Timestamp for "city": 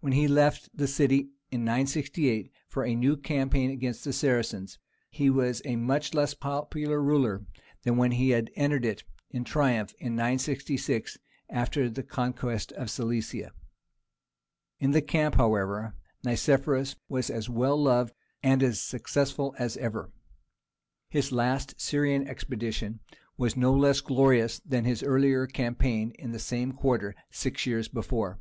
0.86-1.30